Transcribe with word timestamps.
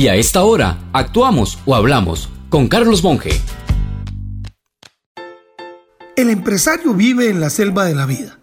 Y 0.00 0.08
a 0.08 0.14
esta 0.14 0.44
hora, 0.44 0.78
actuamos 0.94 1.58
o 1.66 1.74
hablamos 1.74 2.30
con 2.48 2.68
Carlos 2.68 3.04
Monge. 3.04 3.38
El 6.16 6.30
empresario 6.30 6.94
vive 6.94 7.28
en 7.28 7.38
la 7.38 7.50
selva 7.50 7.84
de 7.84 7.94
la 7.94 8.06
vida. 8.06 8.38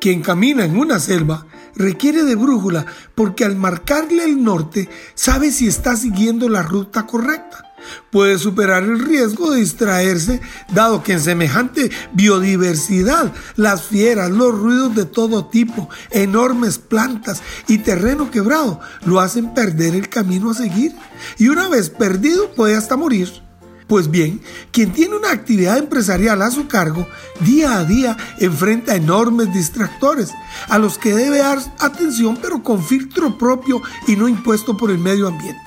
Quien 0.00 0.22
camina 0.22 0.64
en 0.64 0.78
una 0.78 1.00
selva 1.00 1.48
requiere 1.74 2.22
de 2.22 2.36
brújula 2.36 2.86
porque 3.16 3.44
al 3.44 3.56
marcarle 3.56 4.22
el 4.22 4.44
norte 4.44 4.88
sabe 5.14 5.50
si 5.50 5.66
está 5.66 5.96
siguiendo 5.96 6.48
la 6.48 6.62
ruta 6.62 7.08
correcta. 7.08 7.73
Puede 8.10 8.38
superar 8.38 8.82
el 8.84 8.98
riesgo 9.00 9.50
de 9.50 9.60
distraerse 9.60 10.40
dado 10.72 11.02
que 11.02 11.12
en 11.12 11.20
semejante 11.20 11.90
biodiversidad 12.12 13.32
las 13.56 13.82
fieras, 13.82 14.30
los 14.30 14.56
ruidos 14.56 14.94
de 14.94 15.04
todo 15.04 15.46
tipo, 15.46 15.88
enormes 16.10 16.78
plantas 16.78 17.42
y 17.68 17.78
terreno 17.78 18.30
quebrado 18.30 18.80
lo 19.04 19.20
hacen 19.20 19.54
perder 19.54 19.94
el 19.94 20.08
camino 20.08 20.50
a 20.50 20.54
seguir 20.54 20.94
y 21.38 21.48
una 21.48 21.68
vez 21.68 21.90
perdido 21.90 22.50
puede 22.52 22.76
hasta 22.76 22.96
morir. 22.96 23.44
Pues 23.86 24.10
bien, 24.10 24.40
quien 24.72 24.92
tiene 24.92 25.14
una 25.14 25.30
actividad 25.30 25.76
empresarial 25.76 26.40
a 26.40 26.50
su 26.50 26.68
cargo, 26.68 27.06
día 27.40 27.76
a 27.76 27.84
día 27.84 28.16
enfrenta 28.38 28.96
enormes 28.96 29.52
distractores, 29.52 30.30
a 30.68 30.78
los 30.78 30.96
que 30.96 31.14
debe 31.14 31.38
dar 31.38 31.58
atención 31.78 32.38
pero 32.40 32.62
con 32.62 32.82
filtro 32.82 33.36
propio 33.36 33.82
y 34.06 34.16
no 34.16 34.26
impuesto 34.26 34.76
por 34.76 34.90
el 34.90 34.98
medio 34.98 35.28
ambiente. 35.28 35.60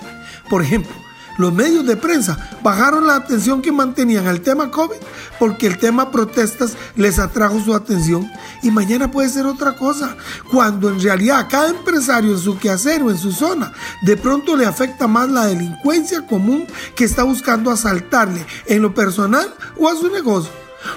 Por 0.49 0.63
ejemplo, 0.63 0.91
los 1.37 1.53
medios 1.53 1.85
de 1.85 1.97
prensa 1.97 2.37
bajaron 2.63 3.07
la 3.07 3.15
atención 3.15 3.61
que 3.61 3.71
mantenían 3.71 4.27
al 4.27 4.41
tema 4.41 4.71
COVID 4.71 4.97
porque 5.39 5.67
el 5.67 5.77
tema 5.77 6.11
protestas 6.11 6.75
les 6.95 7.19
atrajo 7.19 7.59
su 7.59 7.73
atención. 7.73 8.29
Y 8.63 8.71
mañana 8.71 9.11
puede 9.11 9.29
ser 9.29 9.45
otra 9.45 9.75
cosa, 9.75 10.15
cuando 10.51 10.89
en 10.89 11.01
realidad 11.01 11.47
cada 11.49 11.69
empresario 11.69 12.31
en 12.31 12.39
su 12.39 12.57
quehacer 12.57 13.03
o 13.03 13.11
en 13.11 13.17
su 13.17 13.31
zona 13.31 13.71
de 14.01 14.17
pronto 14.17 14.55
le 14.55 14.65
afecta 14.65 15.07
más 15.07 15.29
la 15.29 15.45
delincuencia 15.45 16.25
común 16.25 16.65
que 16.95 17.05
está 17.05 17.23
buscando 17.23 17.71
asaltarle 17.71 18.45
en 18.65 18.81
lo 18.81 18.93
personal 18.93 19.53
o 19.77 19.87
a 19.89 19.95
su 19.95 20.09
negocio, 20.09 20.51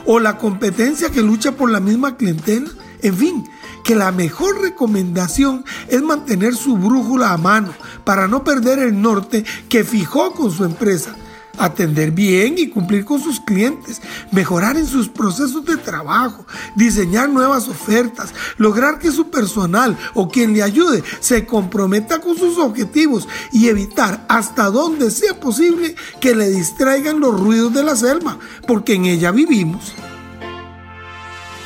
o 0.06 0.19
la 0.20 0.38
competencia 0.38 1.10
que 1.10 1.22
lucha 1.22 1.52
por 1.52 1.70
la 1.70 1.80
misma 1.80 2.16
clientela, 2.16 2.70
en 3.02 3.16
fin, 3.16 3.44
que 3.84 3.94
la 3.94 4.12
mejor 4.12 4.60
recomendación 4.60 5.64
es 5.88 6.02
mantener 6.02 6.54
su 6.54 6.77
brújula 6.77 7.32
a 7.32 7.38
mano 7.38 7.72
para 8.05 8.29
no 8.29 8.45
perder 8.45 8.79
el 8.79 9.01
norte 9.01 9.45
que 9.69 9.84
fijó 9.84 10.33
con 10.33 10.51
su 10.51 10.65
empresa 10.65 11.15
atender 11.61 12.11
bien 12.11 12.55
y 12.56 12.69
cumplir 12.69 13.05
con 13.05 13.20
sus 13.20 13.41
clientes, 13.41 14.01
mejorar 14.33 14.77
en 14.77 14.87
sus 14.87 15.09
procesos 15.09 15.65
de 15.65 15.77
trabajo, 15.77 16.47
diseñar 16.75 17.28
nuevas 17.28 17.69
ofertas, 17.69 18.33
lograr 18.56 18.98
que 18.98 19.12
su 19.12 19.31
personal 19.31 19.97
o 20.15 20.28
quien 20.28 20.55
le 20.55 20.62
ayude 20.62 21.03
se 21.21 21.45
comprometa 21.47 22.21
con 22.21 22.37
sus 22.37 22.59
objetivos 22.59 23.28
y 23.53 23.69
evitar 23.69 24.25
hasta 24.28 24.65
donde 24.71 25.11
sea 25.11 25.39
posible 25.39 25.95
que 26.21 26.34
le 26.34 26.48
distraigan 26.48 27.21
los 27.21 27.39
ruidos 27.39 27.75
de 27.75 27.84
la 27.84 27.97
selva, 27.97 28.39
porque 28.67 28.95
en 28.95 29.06
ella 29.06 29.31
vivimos. 29.31 29.93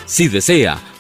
Si 0.07 0.29
desea 0.29 0.81